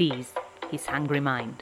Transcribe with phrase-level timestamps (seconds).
[0.00, 0.32] tease
[0.70, 1.60] his hungry mind.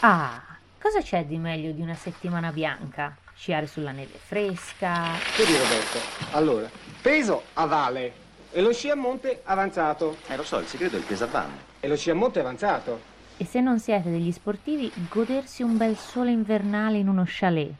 [0.00, 0.42] Ah,
[0.80, 3.14] cosa c'è di meglio di una settimana bianca?
[3.34, 5.10] Sciare sulla neve fresca.
[5.36, 5.98] Vedi Roberto,
[6.30, 6.70] allora,
[7.02, 8.14] peso a vale
[8.50, 10.16] e lo sci a monte avanzato.
[10.28, 11.70] Eh, lo so, il segreto è il peso a valle.
[11.80, 13.10] E lo sci a monte avanzato.
[13.36, 17.74] E se non siete degli sportivi, godersi un bel sole invernale in uno chalet.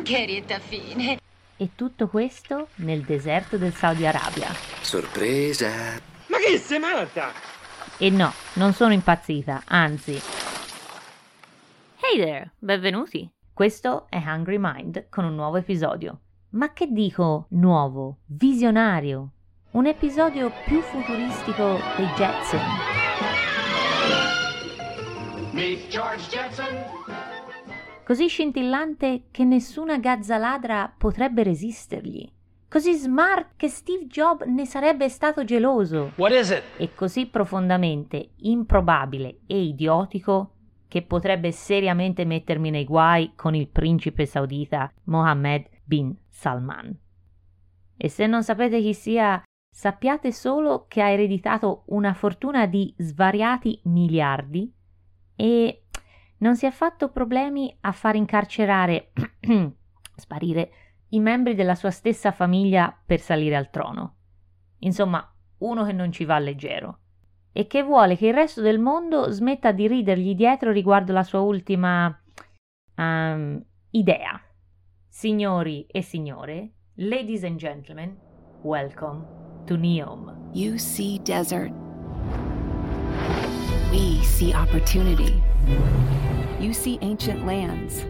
[0.00, 1.18] Mmm, che rietta fine.
[1.56, 4.48] E tutto questo nel deserto del Saudi Arabia.
[4.80, 5.68] Sorpresa!
[6.26, 7.30] Ma che sei matta?
[7.98, 10.12] E no, non sono impazzita, anzi.
[12.00, 13.30] Hey there, benvenuti.
[13.52, 16.20] Questo è Hungry Mind con un nuovo episodio.
[16.50, 19.32] Ma che dico nuovo, visionario?
[19.72, 22.60] Un episodio più futuristico dei Jetson.
[25.52, 26.99] Meet George Jetson.
[28.10, 32.28] Così scintillante che nessuna gazza ladra potrebbe resistergli.
[32.68, 36.10] Così smart che Steve Jobs ne sarebbe stato geloso.
[36.76, 40.54] E così profondamente improbabile e idiotico
[40.88, 46.92] che potrebbe seriamente mettermi nei guai con il principe saudita Mohammed bin Salman.
[47.96, 49.40] E se non sapete chi sia,
[49.72, 54.68] sappiate solo che ha ereditato una fortuna di svariati miliardi
[55.36, 55.84] e
[56.40, 59.12] non si è fatto problemi a far incarcerare,
[60.14, 60.72] sparire,
[61.10, 64.16] i membri della sua stessa famiglia per salire al trono.
[64.80, 65.26] Insomma,
[65.58, 66.98] uno che non ci va leggero
[67.52, 71.40] e che vuole che il resto del mondo smetta di ridergli dietro riguardo la sua
[71.40, 72.16] ultima
[72.96, 74.40] um, idea.
[75.08, 78.16] Signori e signore, ladies and gentlemen,
[78.62, 79.26] welcome
[79.66, 80.50] to Neom.
[80.52, 81.72] You see desert.
[83.90, 85.42] We see opportunity.
[86.60, 88.04] You see ancient lands.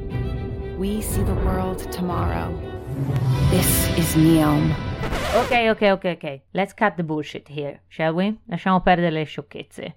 [0.76, 2.52] We see the world tomorrow.
[3.48, 4.74] This is Neom.
[5.34, 6.40] Ok, ok, ok, ok.
[6.52, 8.40] Let's cut the bullshit here, shall we?
[8.44, 9.96] Lasciamo perdere le sciocchezze.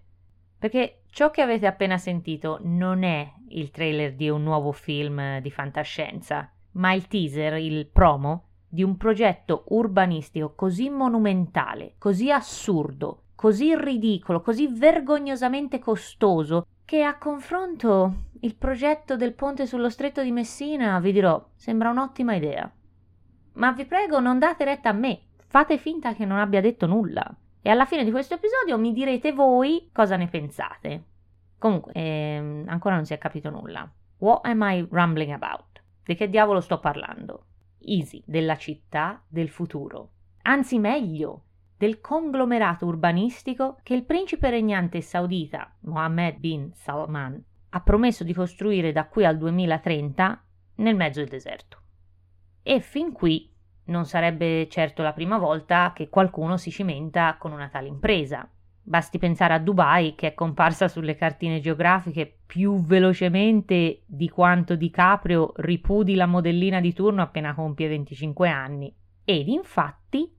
[0.58, 5.52] Perché ciò che avete appena sentito non è il trailer di un nuovo film di
[5.52, 13.76] fantascienza, ma il teaser, il promo di un progetto urbanistico così monumentale, così assurdo, così
[13.76, 20.98] ridicolo, così vergognosamente costoso, che a confronto il progetto del ponte sullo stretto di Messina,
[21.02, 22.72] vi dirò, sembra un'ottima idea.
[23.56, 27.36] Ma vi prego, non date retta a me, fate finta che non abbia detto nulla.
[27.62, 31.04] E alla fine di questo episodio mi direte voi cosa ne pensate.
[31.58, 33.92] Comunque, ehm, ancora non si è capito nulla.
[34.20, 35.84] What am I rambling about?
[36.06, 37.48] Di che diavolo sto parlando?
[37.80, 40.12] Easy, della città del futuro.
[40.44, 41.42] Anzi, meglio,
[41.84, 48.94] del conglomerato urbanistico che il principe regnante saudita Mohammed bin Salman ha promesso di costruire
[48.94, 50.46] da qui al 2030
[50.76, 51.82] nel mezzo del deserto.
[52.62, 53.52] E fin qui
[53.88, 58.50] non sarebbe certo la prima volta che qualcuno si cimenta con una tale impresa.
[58.82, 65.52] Basti pensare a Dubai, che è comparsa sulle cartine geografiche più velocemente di quanto DiCaprio
[65.58, 68.96] ripudi la modellina di turno appena compie 25 anni.
[69.26, 70.34] Ed infatti,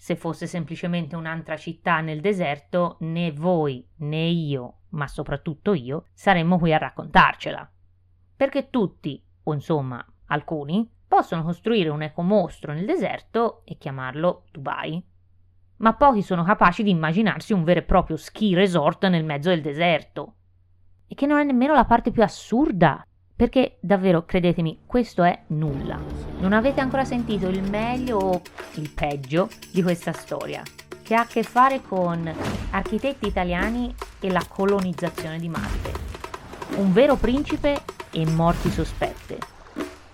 [0.00, 6.58] se fosse semplicemente un'altra città nel deserto, né voi né io, ma soprattutto io, saremmo
[6.58, 7.70] qui a raccontarcela.
[8.34, 15.04] Perché tutti, o insomma alcuni, possono costruire un ecomostro nel deserto e chiamarlo Dubai.
[15.76, 19.60] Ma pochi sono capaci di immaginarsi un vero e proprio ski resort nel mezzo del
[19.60, 20.36] deserto.
[21.08, 23.04] E che non è nemmeno la parte più assurda,
[23.40, 25.98] perché davvero, credetemi, questo è nulla.
[26.40, 28.42] Non avete ancora sentito il meglio o
[28.74, 30.62] il peggio di questa storia,
[31.02, 32.30] che ha a che fare con
[32.68, 35.90] architetti italiani e la colonizzazione di Marte.
[36.76, 37.80] Un vero principe
[38.10, 39.38] e morti sospette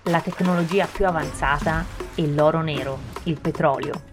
[0.03, 1.83] la tecnologia più avanzata
[2.15, 4.03] e l'oro nero, il petrolio.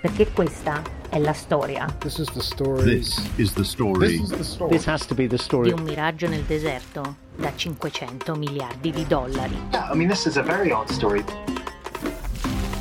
[0.00, 2.82] Perché questa è la storia This is the story.
[2.82, 4.16] This is the story.
[4.16, 4.70] This is the story.
[4.70, 5.70] This has to be the di story.
[5.70, 9.56] un miraggio nel deserto da 500 miliardi di dollari.
[9.72, 11.24] Yeah, I mean, this is a very odd story.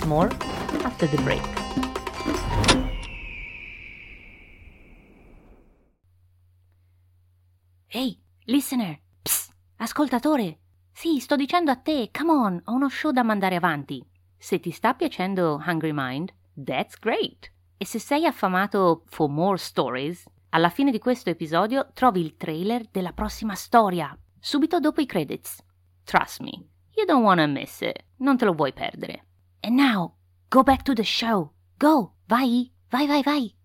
[0.05, 0.29] More
[0.83, 1.41] after the break.
[7.87, 8.99] Ehi, listener!
[9.21, 10.59] Psst, ascoltatore!
[10.91, 14.03] Sì, sto dicendo a te, come on, ho uno show da mandare avanti.
[14.37, 17.51] Se ti sta piacendo Hungry Mind, that's great!
[17.77, 22.87] E se sei affamato for more stories, alla fine di questo episodio trovi il trailer
[22.89, 25.63] della prossima storia, subito dopo i credits.
[26.03, 26.51] Trust me,
[26.97, 29.23] you don't wanna miss it, non te lo vuoi perdere.
[29.61, 30.15] And now,
[30.49, 31.53] go back to the show.
[31.77, 33.55] Go, vai, vai, vai, vai.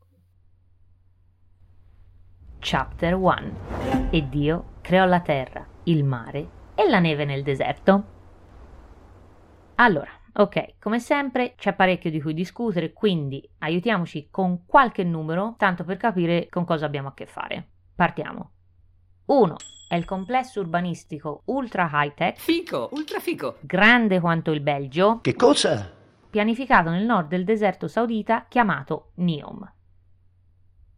[2.61, 8.17] Chapter 1 E Dio creò la terra, il mare e la neve nel deserto.
[9.75, 10.11] Allora,
[10.41, 15.97] Ok, come sempre c'è parecchio di cui discutere, quindi aiutiamoci con qualche numero, tanto per
[15.97, 17.69] capire con cosa abbiamo a che fare.
[17.97, 18.58] Partiamo.
[19.29, 19.57] 1.
[19.89, 23.57] È il complesso urbanistico ultra high tech, Fico, ultra fico.
[23.61, 25.93] grande quanto il Belgio, Che cosa?
[26.31, 29.71] pianificato nel nord del deserto saudita chiamato Neom.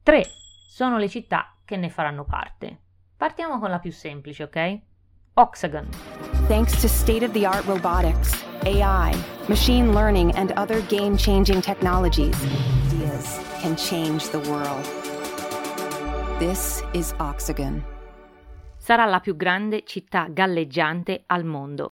[0.04, 0.24] 3.
[0.68, 2.78] Sono le città che ne faranno parte.
[3.16, 4.78] Partiamo con la più semplice, ok?
[5.34, 5.88] Oxagon.
[6.46, 9.12] Thanks to state of the art robotics, AI,
[9.48, 12.40] machine learning, and other game changing technologies,
[12.92, 14.84] ideas can change the world.
[16.38, 17.84] This is Oxygen.
[18.90, 21.90] Sarà la più grande città galleggiante al mondo.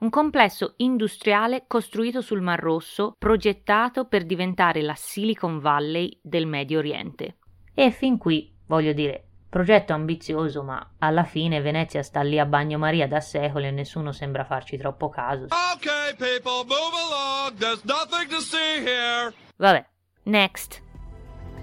[0.00, 6.78] Un complesso industriale costruito sul Mar Rosso, progettato per diventare la Silicon Valley del Medio
[6.78, 7.36] Oriente.
[7.72, 13.06] E fin qui, voglio dire, progetto ambizioso, ma alla fine Venezia sta lì a bagnomaria
[13.06, 15.46] da secoli e nessuno sembra farci troppo caso.
[15.76, 17.56] Okay, people, move along.
[17.58, 19.32] There's nothing to see here.
[19.56, 19.86] Vabbè,
[20.24, 20.82] next.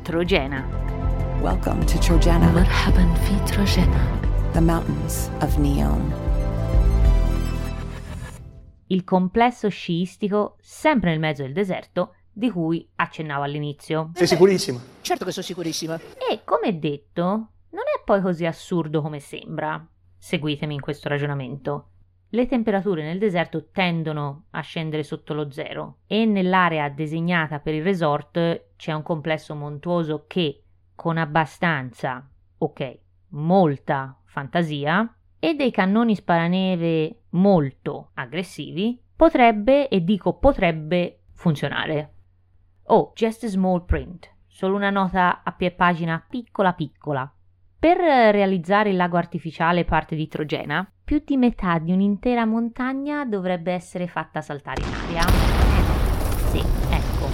[0.03, 0.65] Trojena.
[1.41, 4.26] Welcome to Trojana, Marhaban fi Trojena.
[4.57, 6.11] The mountains of Neom.
[8.87, 14.09] il complesso sciistico sempre nel mezzo del deserto di cui accennavo all'inizio.
[14.15, 14.79] Sei sicurissima?
[15.01, 15.95] Certo che sono sicurissima.
[15.95, 17.21] E come detto,
[17.69, 19.87] non è poi così assurdo come sembra.
[20.17, 21.89] Seguitemi in questo ragionamento.
[22.29, 27.83] Le temperature nel deserto tendono a scendere sotto lo zero e nell'area designata per il
[27.83, 30.63] resort c'è un complesso montuoso che,
[30.95, 32.27] con abbastanza,
[32.57, 32.99] ok,
[33.29, 42.13] molta fantasia e dei cannoni sparaneve molto aggressivi, potrebbe, e dico potrebbe, funzionare.
[42.85, 47.31] Oh, just a small print, solo una nota a pie pagina piccola piccola.
[47.79, 53.71] Per realizzare il lago artificiale parte di Trojena, più di metà di un'intera montagna dovrebbe
[53.71, 55.21] essere fatta saltare in aria.
[55.21, 56.59] Eh, sì,
[56.91, 57.27] ecco.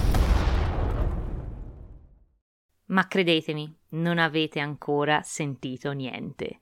[2.94, 6.60] Ma credetemi, non avete ancora sentito niente,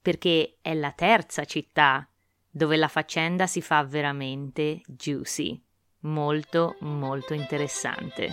[0.00, 2.08] perché è la terza città
[2.48, 5.60] dove la faccenda si fa veramente juicy,
[6.02, 8.30] molto molto interessante.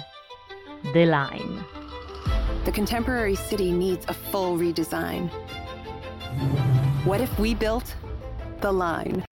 [0.92, 1.66] The Line.
[2.66, 5.28] The contemporary city needs a full redesign.
[7.04, 7.98] What if we built
[8.60, 9.24] the line?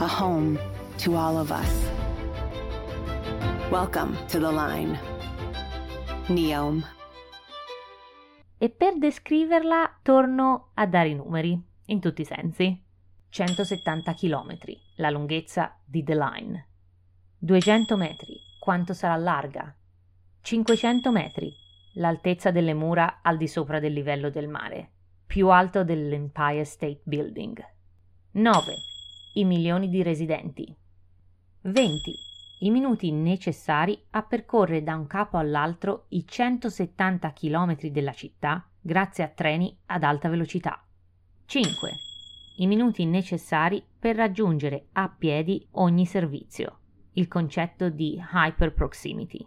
[0.00, 0.58] A home
[1.04, 1.70] to all of us.
[3.70, 4.98] Welcome to the line.
[6.28, 6.82] Neom.
[8.58, 12.82] E per descriverla torno a dare i numeri, in tutti i sensi.
[13.28, 14.58] 170 km,
[14.96, 16.68] la lunghezza di The Line.
[17.38, 19.72] 200 metri, quanto sarà larga?
[20.40, 21.52] 500 metri,
[21.94, 24.90] l'altezza delle mura al di sopra del livello del mare,
[25.26, 27.64] più alto dell'Empire State Building.
[28.32, 28.74] 9.
[29.34, 30.76] I milioni di residenti.
[31.60, 32.35] 20.
[32.58, 39.24] I minuti necessari a percorrere da un capo all'altro i 170 km della città grazie
[39.24, 40.82] a treni ad alta velocità.
[41.44, 41.90] 5.
[42.56, 46.78] I minuti necessari per raggiungere a piedi ogni servizio.
[47.12, 49.46] Il concetto di hyper proximity.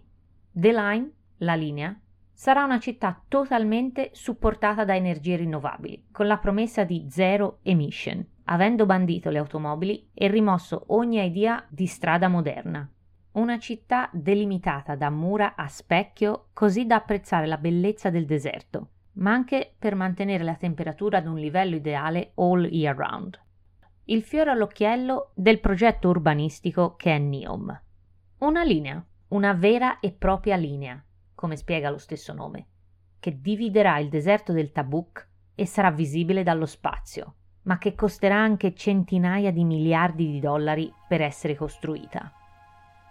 [0.52, 2.00] The Line, la linea,
[2.32, 8.86] sarà una città totalmente supportata da energie rinnovabili, con la promessa di zero emission, avendo
[8.86, 12.88] bandito le automobili e rimosso ogni idea di strada moderna.
[13.40, 19.32] Una città delimitata da mura a specchio così da apprezzare la bellezza del deserto, ma
[19.32, 23.42] anche per mantenere la temperatura ad un livello ideale all year round.
[24.04, 27.82] Il fiore all'occhiello del progetto urbanistico che è Neom.
[28.40, 31.02] Una linea, una vera e propria linea,
[31.34, 32.68] come spiega lo stesso nome,
[33.22, 38.76] che dividerà il deserto del Tabuk e sarà visibile dallo spazio, ma che costerà anche
[38.76, 42.34] centinaia di miliardi di dollari per essere costruita.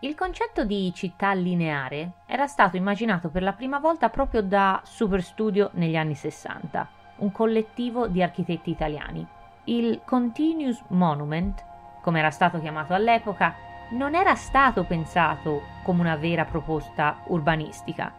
[0.00, 5.71] Il concetto di città lineare era stato immaginato per la prima volta proprio da Superstudio
[5.73, 9.26] negli anni 60, un collettivo di architetti italiani.
[9.64, 11.64] Il Continuous Monument,
[12.00, 13.57] come era stato chiamato all'epoca,
[13.90, 18.12] non era stato pensato come una vera proposta urbanistica,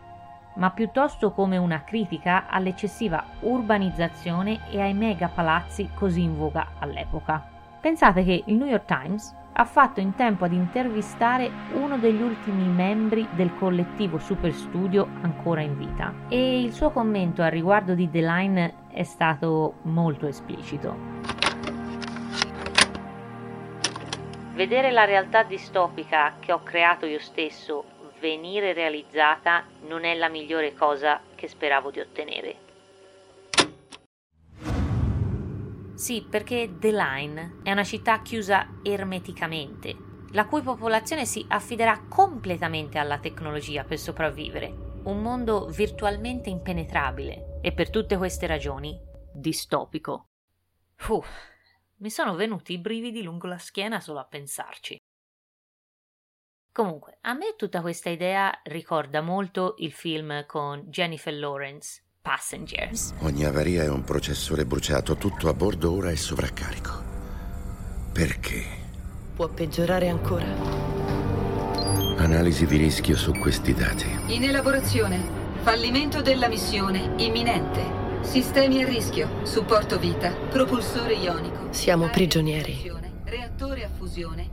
[0.55, 7.41] ma piuttosto come una critica all'eccessiva urbanizzazione e ai mega palazzi così in voga all'epoca.
[7.79, 12.65] Pensate che il New York Times ha fatto in tempo ad intervistare uno degli ultimi
[12.65, 18.09] membri del collettivo Super Studio ancora in vita e il suo commento al riguardo di
[18.09, 20.95] The Line è stato molto esplicito.
[24.53, 27.83] Vedere la realtà distopica che ho creato io stesso
[28.21, 32.68] venire realizzata non è la migliore cosa che speravo di ottenere.
[35.99, 39.97] Sì, perché The Line è una città chiusa ermeticamente,
[40.31, 44.67] la cui popolazione si affiderà completamente alla tecnologia per sopravvivere.
[45.03, 48.97] Un mondo virtualmente impenetrabile e per tutte queste ragioni
[49.33, 50.27] distopico.
[50.95, 51.21] Fuh,
[51.97, 54.95] mi sono venuti i brividi lungo la schiena solo a pensarci.
[56.71, 63.15] Comunque, a me tutta questa idea ricorda molto il film con Jennifer Lawrence, Passengers.
[63.21, 67.03] Ogni avaria è un processore bruciato, tutto a bordo ora è sovraccarico.
[68.13, 68.63] Perché?
[69.35, 70.45] Può peggiorare ancora.
[72.17, 74.05] Analisi di rischio su questi dati.
[74.27, 75.37] In elaborazione.
[75.63, 78.21] Fallimento della missione imminente.
[78.21, 81.73] Sistemi a rischio, supporto vita, propulsore ionico.
[81.73, 82.91] Siamo prigionieri.
[83.23, 84.47] Reattore a fusione,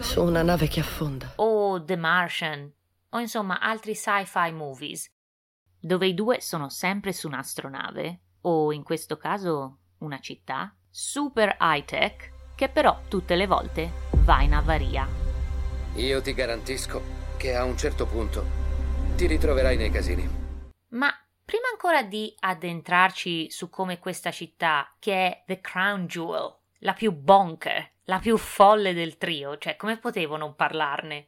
[0.00, 1.32] su una nave che affonda.
[1.36, 2.70] O The Martian,
[3.08, 5.10] o insomma altri sci-fi movies,
[5.84, 12.30] dove i due sono sempre su un'astronave, o in questo caso una città, super high-tech,
[12.54, 13.90] che però tutte le volte
[14.24, 15.08] va in avaria.
[15.96, 17.02] Io ti garantisco
[17.36, 18.44] che a un certo punto
[19.16, 20.28] ti ritroverai nei casini.
[20.90, 21.12] Ma
[21.44, 27.10] prima ancora di addentrarci su come questa città, che è The Crown Jewel, la più
[27.10, 31.26] bonker, la più folle del trio, cioè come potevo non parlarne?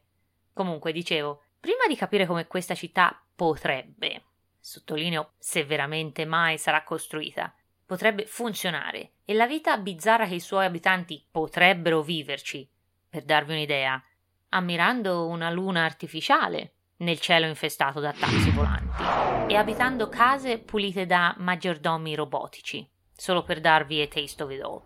[0.53, 4.23] Comunque, dicevo, prima di capire come questa città potrebbe,
[4.65, 7.53] sottolineo se veramente mai sarà costruita,
[7.85, 12.67] potrebbe funzionare e la vita bizzarra che i suoi abitanti potrebbero viverci,
[13.07, 14.03] per darvi un'idea,
[14.49, 21.35] ammirando una luna artificiale nel cielo infestato da taxi volanti e abitando case pulite da
[21.37, 24.81] maggiordomi robotici, solo per darvi a taste of it all.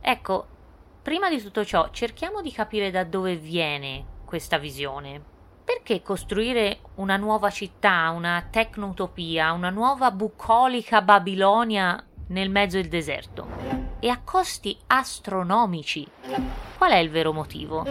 [0.00, 0.48] Ecco,
[1.00, 5.29] prima di tutto ciò cerchiamo di capire da dove viene questa visione.
[5.72, 13.46] Perché costruire una nuova città, una tecnotopia, una nuova bucolica Babilonia nel mezzo del deserto?
[14.00, 16.04] E a costi astronomici?
[16.76, 17.86] Qual è il vero motivo?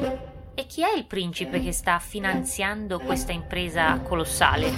[0.54, 4.70] E chi è il principe che sta finanziando questa impresa colossale?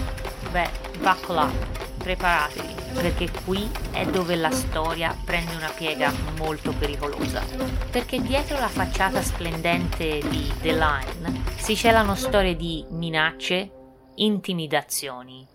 [0.51, 7.43] Beh, buckle up, preparatevi, perché qui è dove la storia prende una piega molto pericolosa.
[7.89, 13.71] Perché dietro la facciata splendente di The Line si celano storie di minacce,
[14.15, 15.47] intimidazioni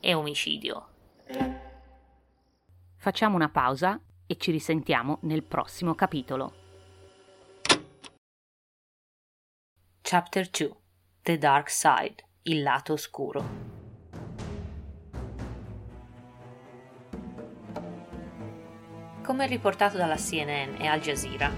[0.00, 0.88] e omicidio.
[2.96, 6.60] Facciamo una pausa e ci risentiamo nel prossimo capitolo.
[10.02, 10.76] Chapter 2
[11.22, 13.71] The Dark Side, il lato oscuro.
[19.22, 21.48] Come riportato dalla CNN e Al Jazeera,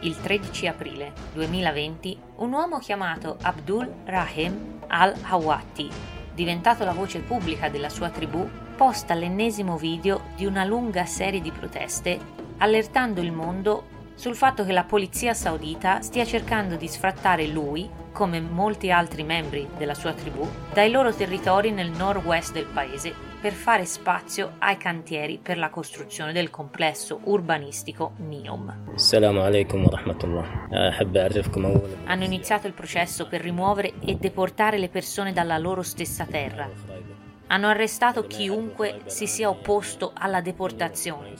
[0.00, 5.88] il 13 aprile 2020 un uomo chiamato Abdul Rahim al-Hawati,
[6.34, 11.50] diventato la voce pubblica della sua tribù, posta l'ennesimo video di una lunga serie di
[11.50, 12.20] proteste
[12.58, 18.38] allertando il mondo sul fatto che la polizia saudita stia cercando di sfrattare lui, come
[18.38, 23.84] molti altri membri della sua tribù, dai loro territori nel nord-west del paese per fare
[23.84, 28.94] spazio ai cantieri per la costruzione del complesso urbanistico NEOM.
[32.06, 36.93] Hanno iniziato il processo per rimuovere e deportare le persone dalla loro stessa terra.
[37.54, 41.34] Hanno arrestato chiunque si sia opposto alla deportazione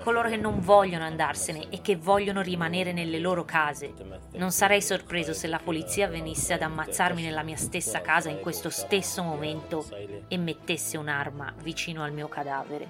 [0.00, 3.92] coloro che non vogliono andarsene e che vogliono rimanere nelle loro case.
[4.32, 8.68] Non sarei sorpreso se la polizia venisse ad ammazzarmi nella mia stessa casa in questo
[8.70, 9.86] stesso momento
[10.26, 12.88] e mettesse un'arma vicino al mio cadavere.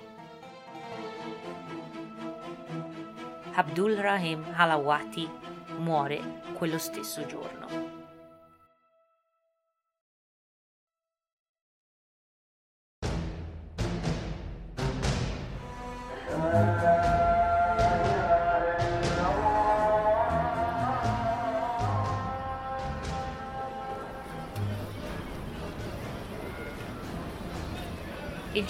[3.54, 5.28] Abdul Rahim Halawati
[5.76, 7.89] muore quello stesso giorno.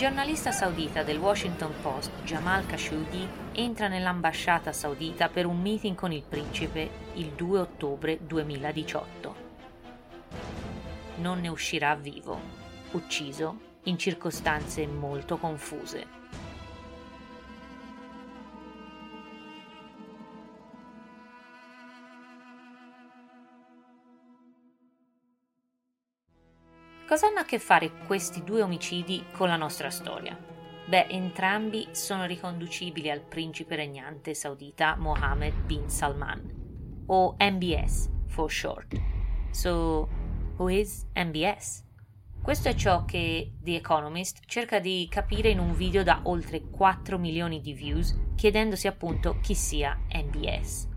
[0.00, 6.22] Giornalista saudita del Washington Post, Jamal Khashoggi, entra nell'ambasciata saudita per un meeting con il
[6.26, 9.34] principe il 2 ottobre 2018.
[11.16, 12.40] Non ne uscirà vivo,
[12.92, 16.19] ucciso in circostanze molto confuse.
[27.10, 30.38] Cosa hanno a che fare questi due omicidi con la nostra storia?
[30.86, 38.94] Beh, entrambi sono riconducibili al principe regnante saudita Mohammed bin Salman, o MBS for short.
[39.50, 40.08] So,
[40.56, 41.84] who is MBS?
[42.40, 47.18] Questo è ciò che The Economist cerca di capire in un video da oltre 4
[47.18, 50.88] milioni di views chiedendosi appunto chi sia MBS.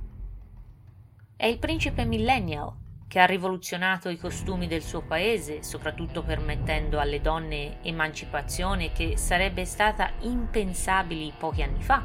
[1.35, 2.81] È il principe millennial
[3.13, 9.65] che ha rivoluzionato i costumi del suo paese, soprattutto permettendo alle donne emancipazione che sarebbe
[9.65, 12.03] stata impensabile pochi anni fa.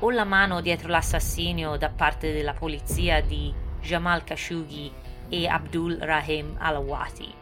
[0.00, 4.92] O la mano dietro l'assassinio da parte della polizia di Jamal Khashoggi
[5.30, 7.32] e Abdul Rahim Alawati,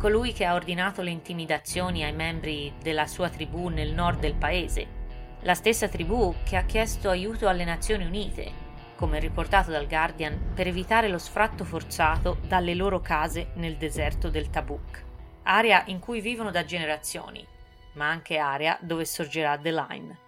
[0.00, 4.84] colui che ha ordinato le intimidazioni ai membri della sua tribù nel nord del paese,
[5.42, 8.65] la stessa tribù che ha chiesto aiuto alle Nazioni Unite
[8.96, 14.50] come riportato dal Guardian, per evitare lo sfratto forzato dalle loro case nel deserto del
[14.50, 15.04] Tabuk,
[15.44, 17.46] area in cui vivono da generazioni,
[17.92, 20.18] ma anche area dove sorgerà The Line.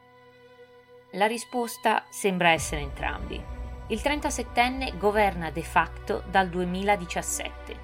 [1.12, 3.42] La risposta sembra essere entrambi.
[3.88, 7.76] Il 37enne governa de facto dal 2017,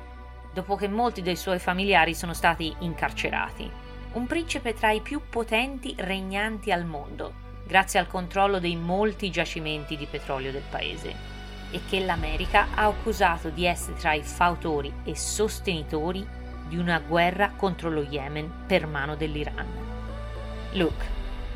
[0.52, 3.70] dopo che molti dei suoi familiari sono stati incarcerati.
[4.12, 9.96] Un principe tra i più potenti regnanti al mondo, grazie al controllo dei molti giacimenti
[9.96, 11.32] di petrolio del paese
[11.70, 16.24] e che l'America ha accusato di essere tra i fautori e sostenitori
[16.68, 19.66] di una guerra contro lo Yemen per mano dell'Iran.
[20.72, 21.04] Luke,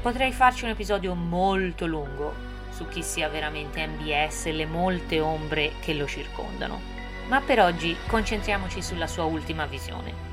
[0.03, 2.35] potrei farci un episodio molto lungo
[2.71, 6.81] su chi sia veramente MBS e le molte ombre che lo circondano,
[7.29, 10.27] ma per oggi concentriamoci sulla sua ultima visione.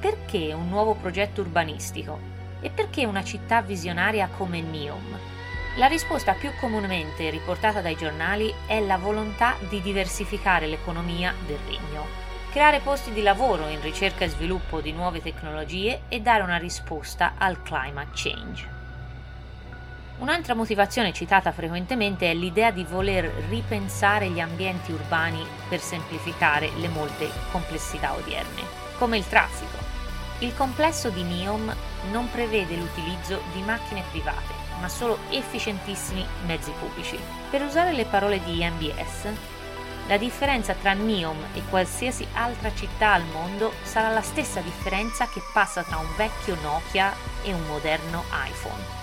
[0.00, 2.31] Perché un nuovo progetto urbanistico
[2.62, 5.18] e perché una città visionaria come Neom?
[5.76, 12.06] La risposta più comunemente riportata dai giornali è la volontà di diversificare l'economia del regno,
[12.50, 17.34] creare posti di lavoro in ricerca e sviluppo di nuove tecnologie e dare una risposta
[17.38, 18.68] al climate change.
[20.18, 26.88] Un'altra motivazione citata frequentemente è l'idea di voler ripensare gli ambienti urbani per semplificare le
[26.88, 28.62] molte complessità odierne,
[28.98, 29.91] come il traffico,
[30.42, 31.72] il complesso di NEOM
[32.10, 37.16] non prevede l'utilizzo di macchine private, ma solo efficientissimi mezzi pubblici.
[37.48, 39.28] Per usare le parole di MBS,
[40.08, 45.40] la differenza tra NEOM e qualsiasi altra città al mondo sarà la stessa differenza che
[45.52, 49.00] passa tra un vecchio Nokia e un moderno iPhone.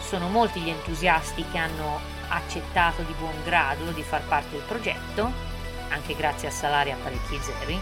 [0.00, 1.98] Sono molti gli entusiasti che hanno
[2.28, 5.32] accettato di buon grado di far parte del progetto,
[5.88, 7.80] anche grazie a salari a parecchi zeri,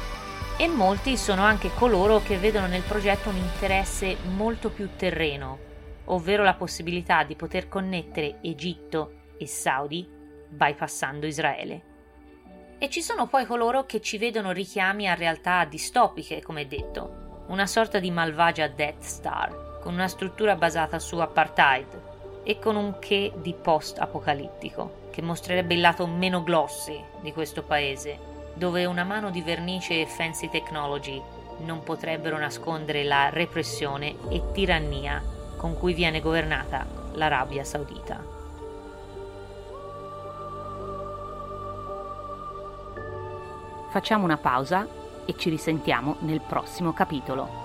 [0.57, 5.59] e molti sono anche coloro che vedono nel progetto un interesse molto più terreno,
[6.07, 10.09] ovvero la possibilità di poter connettere Egitto e Saudi
[10.49, 11.83] bypassando Israele.
[12.79, 17.67] E ci sono poi coloro che ci vedono richiami a realtà distopiche, come detto, una
[17.67, 22.13] sorta di malvagia Death Star, con una struttura basata su apartheid
[22.45, 28.33] e con un che di post-apocalittico, che mostrerebbe il lato meno glossy di questo paese
[28.55, 31.21] dove una mano di vernice e fancy technology
[31.59, 35.23] non potrebbero nascondere la repressione e tirannia
[35.57, 38.33] con cui viene governata l'Arabia Saudita.
[43.91, 44.87] Facciamo una pausa
[45.25, 47.64] e ci risentiamo nel prossimo capitolo.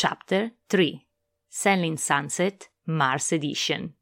[0.00, 1.04] Chapter 3
[1.48, 3.94] Selling Sunset Mars Edition.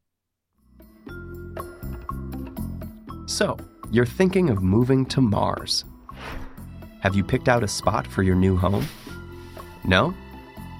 [3.25, 3.57] So,
[3.89, 5.85] you're thinking of moving to Mars.
[6.99, 8.85] Have you picked out a spot for your new home?
[9.85, 10.13] No?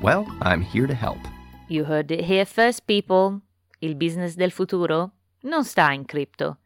[0.04, 1.18] Well, I'm here to help.
[1.68, 3.42] You heard it here first, people.
[3.82, 5.14] Il business del futuro
[5.46, 6.60] non sta in cripto.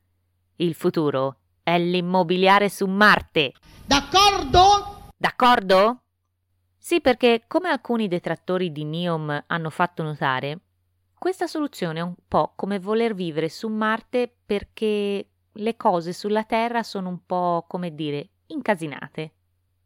[0.57, 3.53] Il futuro è l'immobiliare su Marte.
[3.85, 5.07] D'accordo?
[5.15, 6.01] D'accordo?
[6.84, 10.62] Sì, perché come alcuni detrattori di NEOM hanno fatto notare,
[11.13, 16.82] questa soluzione è un po' come voler vivere su Marte perché le cose sulla Terra
[16.82, 19.34] sono un po', come dire, incasinate.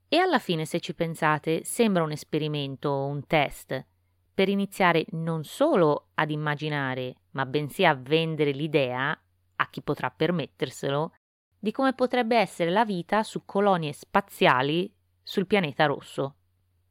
[0.08, 3.86] E alla fine, se ci pensate, sembra un esperimento, un test,
[4.34, 9.10] per iniziare non solo ad immaginare, ma bensì a vendere l'idea,
[9.58, 11.12] a chi potrà permetterselo,
[11.60, 14.90] di come potrebbe essere la vita su colonie spaziali
[15.22, 16.36] sul pianeta rosso.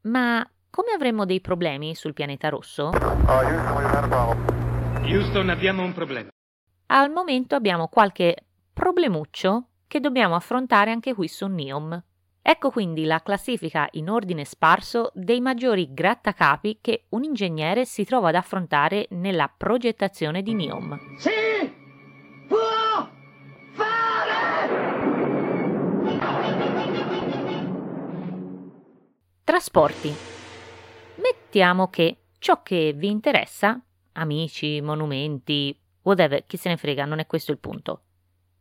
[0.05, 2.91] Ma come avremmo dei problemi sul pianeta rosso?
[5.05, 6.29] Houston, abbiamo un problema.
[6.87, 8.37] Al momento abbiamo qualche
[8.73, 12.03] problemuccio che dobbiamo affrontare anche qui su NEOM.
[12.43, 18.29] Ecco quindi la classifica in ordine sparso dei maggiori grattacapi che un ingegnere si trova
[18.29, 21.17] ad affrontare nella progettazione di NEOM.
[21.17, 21.54] Sì!
[29.45, 30.11] Trasporti.
[31.17, 33.79] Mettiamo che ciò che vi interessa,
[34.13, 38.05] amici, monumenti, whatever, chi se ne frega, non è questo il punto,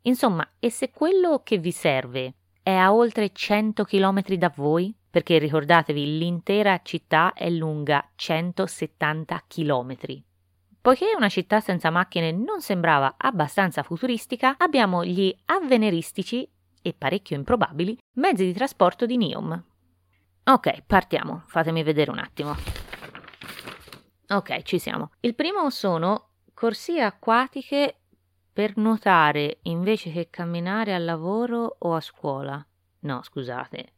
[0.04, 4.94] Insomma, e se quello che vi serve è a oltre 100 km da voi?
[5.10, 9.96] Perché ricordatevi, l'intera città è lunga 170 km.
[10.82, 16.46] Poiché una città senza macchine non sembrava abbastanza futuristica, abbiamo gli avveniristici
[16.82, 19.64] e parecchio improbabili mezzi di trasporto di Neom.
[20.46, 22.56] Ok, partiamo, fatemi vedere un attimo.
[24.28, 25.12] Ok, ci siamo.
[25.22, 28.00] Il primo sono corsie acquatiche
[28.52, 32.66] per nuotare invece che camminare al lavoro o a scuola.
[33.00, 33.94] No, scusate.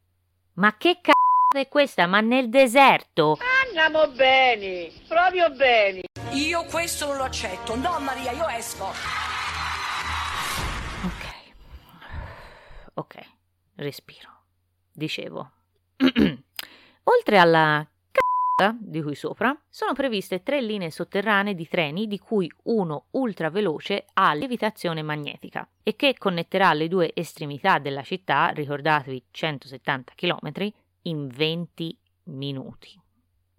[0.53, 2.05] Ma che c***o è questa?
[2.05, 3.37] Ma nel deserto?
[3.65, 6.03] Andiamo bene, proprio bene.
[6.31, 7.75] Io questo non lo accetto.
[7.75, 8.85] No, Maria, io esco.
[11.05, 11.25] Ok.
[12.93, 13.15] Ok,
[13.75, 14.29] respiro.
[14.91, 15.51] Dicevo.
[17.03, 17.87] Oltre alla
[18.79, 24.33] di cui sopra, sono previste tre linee sotterranee di treni di cui uno ultraveloce a
[24.33, 30.71] levitazione magnetica e che connetterà le due estremità della città, ricordatevi 170 km,
[31.03, 32.97] in 20 minuti.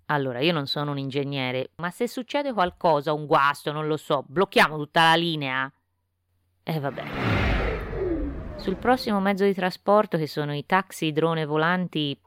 [0.07, 4.25] Allora, io non sono un ingegnere, ma se succede qualcosa, un guasto, non lo so,
[4.27, 5.71] blocchiamo tutta la linea?
[6.63, 7.46] E eh, vabbè.
[8.67, 12.21] Sul prossimo mezzo di trasporto, che sono i taxi drone volanti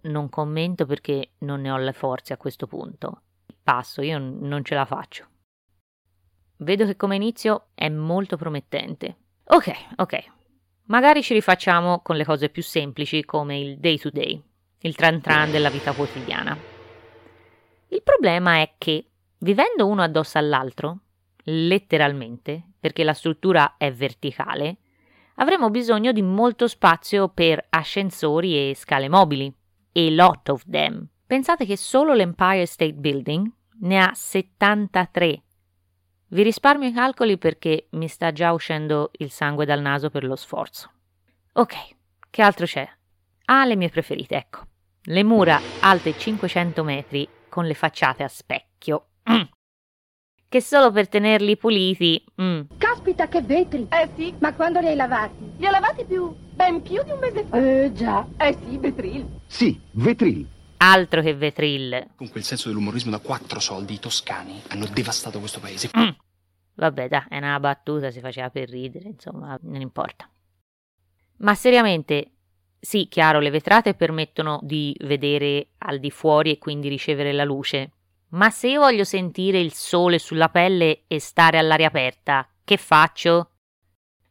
[0.00, 3.20] non commento perché non ne ho le forze a questo punto.
[3.62, 5.26] Passo, io non ce la faccio.
[6.56, 9.16] Vedo che come inizio è molto promettente.
[9.48, 10.24] Ok, ok.
[10.84, 14.42] Magari ci rifacciamo con le cose più semplici come il day to day,
[14.78, 16.56] il tran tran della vita quotidiana.
[17.88, 21.00] Il problema è che, vivendo uno addosso all'altro,
[21.42, 24.76] letteralmente, perché la struttura è verticale,
[25.36, 29.50] avremo bisogno di molto spazio per ascensori e scale mobili
[29.94, 31.08] a lot of them.
[31.26, 35.42] Pensate che solo l'Empire State Building ne ha 73.
[36.26, 40.36] Vi risparmio i calcoli perché mi sta già uscendo il sangue dal naso per lo
[40.36, 40.90] sforzo.
[41.54, 41.74] Ok,
[42.28, 42.86] che altro c'è?
[43.46, 44.66] Ah, le mie preferite, ecco.
[45.04, 49.06] Le mura alte 500 metri con le facciate a specchio.
[50.54, 52.24] Che solo per tenerli puliti.
[52.40, 52.60] Mm.
[52.78, 53.88] Caspita, che vetri!
[53.90, 54.32] Eh sì.
[54.38, 55.50] Ma quando li hai lavati?
[55.56, 57.58] Li ho lavati più, ben più di un mese fa.
[57.58, 58.24] Eh già.
[58.36, 59.26] Eh sì, vetril.
[59.48, 60.46] Sì, vetril.
[60.76, 62.10] Altro che vetril.
[62.14, 65.90] Con quel senso dell'umorismo da quattro soldi, i toscani hanno devastato questo paese.
[65.98, 66.10] Mm.
[66.74, 70.30] Vabbè, dai, è una battuta, si faceva per ridere, insomma, non importa.
[71.38, 72.30] Ma seriamente,
[72.78, 77.93] sì, chiaro, le vetrate permettono di vedere al di fuori e quindi ricevere la luce.
[78.34, 83.50] Ma se io voglio sentire il sole sulla pelle e stare all'aria aperta, che faccio?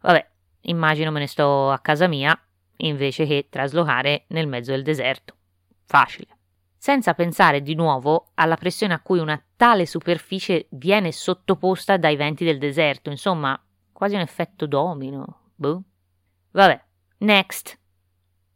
[0.01, 0.29] Vabbè,
[0.61, 2.37] immagino me ne sto a casa mia
[2.77, 5.35] invece che traslocare nel mezzo del deserto.
[5.85, 6.37] Facile.
[6.75, 12.43] Senza pensare di nuovo alla pressione a cui una tale superficie viene sottoposta dai venti
[12.43, 13.57] del deserto, insomma,
[13.93, 15.51] quasi un effetto domino.
[15.55, 15.81] Boh.
[16.51, 16.83] Vabbè,
[17.19, 17.79] next.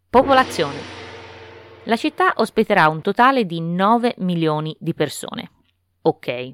[0.09, 0.96] Popolazione.
[1.87, 5.51] La città ospiterà un totale di 9 milioni di persone.
[6.01, 6.53] Ok,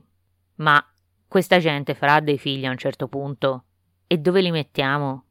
[0.58, 0.86] ma
[1.28, 3.64] questa gente farà dei figli a un certo punto.
[4.06, 5.24] E dove li mettiamo?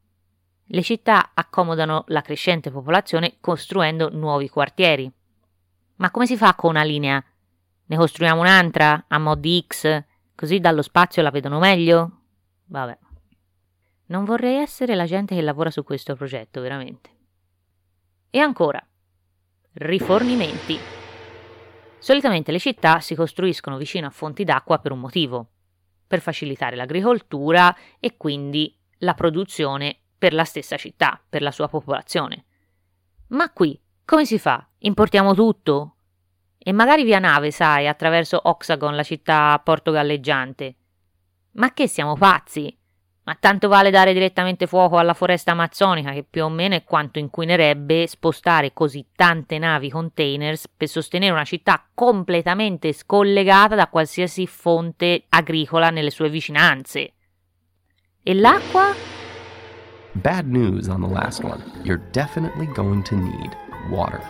[0.65, 5.09] Le città accomodano la crescente popolazione costruendo nuovi quartieri.
[5.95, 7.23] Ma come si fa con una linea?
[7.85, 10.03] Ne costruiamo un'altra a mod X,
[10.35, 12.23] così dallo spazio la vedono meglio?
[12.65, 12.97] Vabbè.
[14.07, 17.09] Non vorrei essere la gente che lavora su questo progetto, veramente.
[18.29, 18.85] E ancora,
[19.73, 20.77] rifornimenti.
[21.97, 25.47] Solitamente le città si costruiscono vicino a fonti d'acqua per un motivo,
[26.05, 32.45] per facilitare l'agricoltura e quindi la produzione per la stessa città, per la sua popolazione.
[33.27, 34.67] Ma qui come si fa?
[34.79, 35.95] Importiamo tutto?
[36.57, 40.75] E magari via nave, sai, attraverso Oxagon, la città portogalleggiante.
[41.53, 42.77] Ma che siamo pazzi?
[43.25, 47.19] Ma tanto vale dare direttamente fuoco alla foresta amazzonica, che più o meno è quanto
[47.19, 55.23] inquinerebbe spostare così tante navi containers per sostenere una città completamente scollegata da qualsiasi fonte
[55.29, 57.13] agricola nelle sue vicinanze.
[58.21, 58.93] E l'acqua?
[60.11, 61.63] Bad news on the last one.
[61.83, 63.55] You're definitely going to need
[63.89, 64.21] water.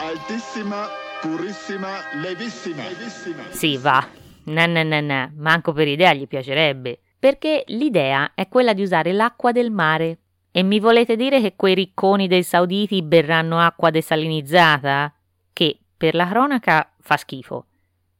[0.00, 0.88] Altissima,
[1.20, 2.82] purissima, levissima.
[2.82, 3.44] levissima.
[3.50, 4.04] Sì, va.
[4.44, 5.30] No, no, no, no.
[5.36, 10.18] Manco per idea gli piacerebbe perché l'idea è quella di usare l'acqua del mare.
[10.50, 15.12] E mi volete dire che quei ricconi dei sauditi berranno acqua desalinizzata?
[15.52, 17.66] Che, per la cronaca, fa schifo,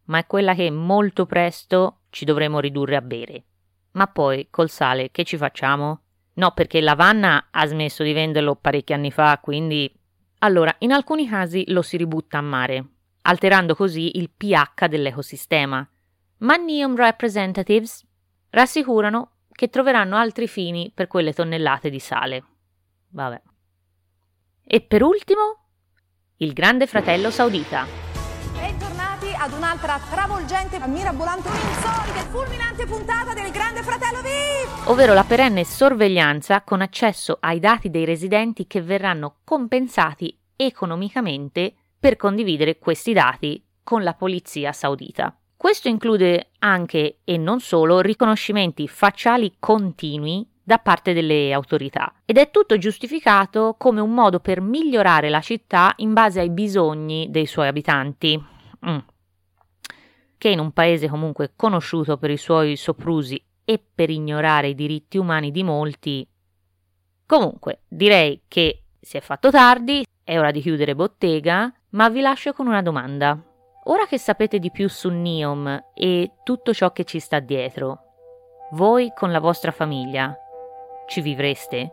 [0.04, 3.44] ma è quella che molto presto ci dovremo ridurre a bere.
[3.92, 6.02] Ma poi, col sale, che ci facciamo?
[6.34, 9.92] No, perché la Vanna ha smesso di venderlo parecchi anni fa, quindi...
[10.40, 12.84] Allora, in alcuni casi lo si ributta a mare,
[13.22, 15.88] alterando così il pH dell'ecosistema.
[16.38, 18.06] Ma Neom Representatives
[18.50, 22.44] rassicurano che troveranno altri fini per quelle tonnellate di sale.
[23.08, 23.42] Vabbè.
[24.64, 25.68] E per ultimo,
[26.36, 27.86] il grande fratello saudita.
[28.52, 34.88] Bentornati ad un'altra travolgente, mirabolante, insolita e fulminante puntata del Grande Fratello VIP!
[34.88, 42.16] ovvero la perenne sorveglianza con accesso ai dati dei residenti che verranno compensati economicamente per
[42.16, 45.36] condividere questi dati con la polizia saudita.
[45.58, 52.52] Questo include anche e non solo riconoscimenti facciali continui da parte delle autorità ed è
[52.52, 57.66] tutto giustificato come un modo per migliorare la città in base ai bisogni dei suoi
[57.66, 58.40] abitanti.
[58.88, 58.98] Mm.
[60.38, 65.18] Che in un paese comunque conosciuto per i suoi soprusi e per ignorare i diritti
[65.18, 66.24] umani di molti.
[67.26, 72.52] Comunque, direi che si è fatto tardi, è ora di chiudere bottega, ma vi lascio
[72.52, 73.42] con una domanda.
[73.90, 78.00] Ora che sapete di più su Neom e tutto ciò che ci sta dietro,
[78.72, 80.36] voi con la vostra famiglia
[81.06, 81.92] ci vivreste?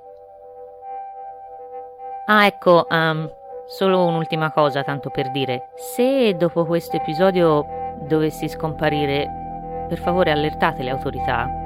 [2.26, 3.32] Ah, ecco, um,
[3.68, 5.70] solo un'ultima cosa, tanto per dire.
[5.76, 7.66] Se dopo questo episodio
[8.02, 11.65] dovessi scomparire, per favore allertate le autorità.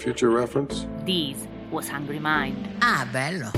[0.00, 2.68] Future reference, This was Hungry Mind.
[2.78, 3.50] Ah, bello.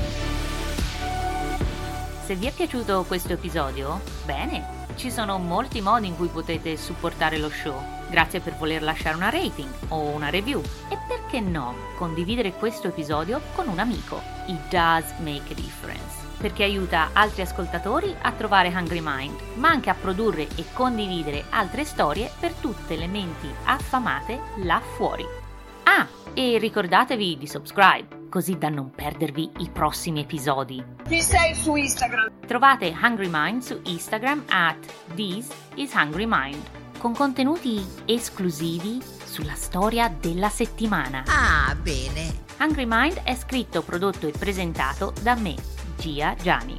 [2.25, 7.39] Se vi è piaciuto questo episodio, bene, ci sono molti modi in cui potete supportare
[7.39, 7.81] lo show.
[8.11, 10.61] Grazie per voler lasciare una rating o una review.
[10.89, 14.21] E perché no, condividere questo episodio con un amico.
[14.49, 16.21] It does make a difference.
[16.39, 21.85] Perché aiuta altri ascoltatori a trovare Hungry Mind, ma anche a produrre e condividere altre
[21.85, 25.25] storie per tutte le menti affamate là fuori.
[25.85, 30.83] Ah, e ricordatevi di subscribe, così da non perdervi i prossimi episodi.
[31.07, 32.47] Chi sei su Instagram?
[32.47, 34.77] Trovate Hungry Mind su Instagram at
[35.15, 36.63] This is Hungry Mind,
[36.99, 41.25] con contenuti esclusivi sulla storia della settimana.
[41.27, 42.41] Ah, bene.
[42.59, 45.55] Hungry Mind è scritto, prodotto e presentato da me,
[45.97, 46.77] Gia Gianni.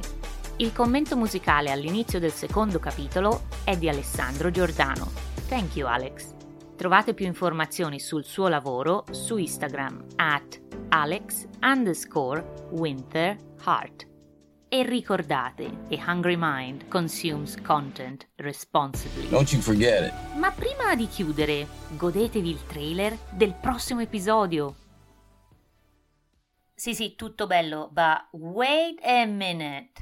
[0.56, 5.10] Il commento musicale all'inizio del secondo capitolo è di Alessandro Giordano.
[5.48, 6.33] Thank you Alex.
[6.76, 14.08] Trovate più informazioni sul suo lavoro su Instagram at alex underscore winter heart.
[14.68, 19.28] E ricordate che Hungry Mind consumes content responsibly.
[19.28, 20.36] Don't you forget it.
[20.36, 24.74] Ma prima di chiudere, godetevi il trailer del prossimo episodio.
[26.74, 29.92] Sì, sì, tutto bello, ma wait a minute.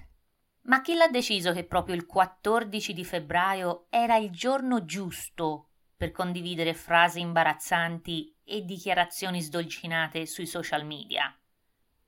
[0.62, 5.66] Ma chi l'ha deciso che proprio il 14 di febbraio era il giorno giusto
[6.02, 11.32] per condividere frasi imbarazzanti e dichiarazioni sdolcinate sui social media?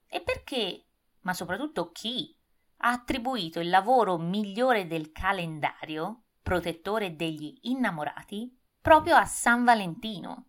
[0.08, 0.86] E perché,
[1.20, 2.36] ma soprattutto chi,
[2.78, 10.46] ha attribuito il lavoro migliore del calendario, protettore degli innamorati, proprio a San Valentino?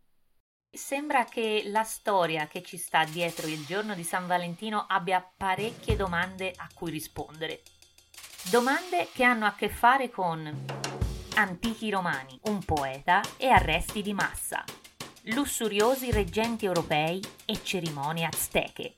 [0.68, 5.96] Sembra che la storia che ci sta dietro il giorno di San Valentino abbia parecchie
[5.96, 7.62] domande a cui rispondere.
[8.50, 11.05] Domande che hanno a che fare con
[11.36, 14.64] antichi romani, un poeta e arresti di massa,
[15.34, 18.96] lussuriosi reggenti europei e cerimonie azteche,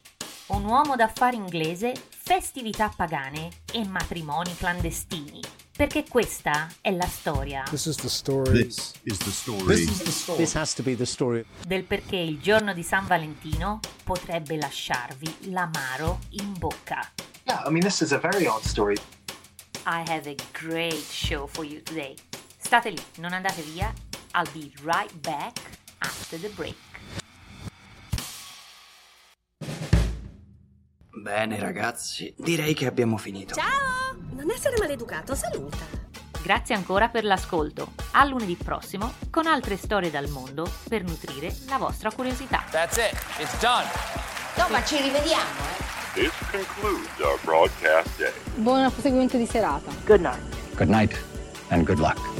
[0.47, 5.41] un uomo d'affari inglese, festività pagane e matrimoni clandestini.
[5.77, 8.63] Perché questa è la storia This is the story.
[8.63, 9.75] This is the story.
[9.75, 10.37] This is the story.
[10.39, 11.45] This has to be the story.
[11.67, 17.11] del perché il giorno di San Valentino potrebbe lasciarvi l'amaro in bocca.
[17.43, 18.95] Yeah, I mean, this is a very odd story.
[19.85, 22.15] I have a great show for you today.
[22.67, 23.93] State lì, non andate via.
[24.33, 25.57] I'll be right back
[25.99, 26.75] after the break.
[31.09, 33.55] Bene ragazzi, direi che abbiamo finito.
[33.55, 34.17] Ciao!
[34.31, 35.77] Non essere maleducato, saluta.
[36.41, 37.93] Grazie ancora per l'ascolto.
[38.11, 42.65] A lunedì prossimo con altre storie dal mondo per nutrire la vostra curiosità.
[42.69, 43.13] That's it.
[43.39, 43.87] It's done.
[44.57, 46.19] No, ma ci rivediamo, eh.
[46.21, 48.33] This concludes our broadcast day.
[48.55, 49.89] Buon proseguimento di serata.
[50.03, 50.19] Good
[50.89, 51.17] night
[51.69, 52.36] and good luck.